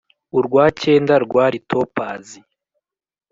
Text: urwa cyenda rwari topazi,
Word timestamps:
urwa 0.37 0.63
cyenda 0.81 1.13
rwari 1.25 1.57
topazi, 1.69 2.37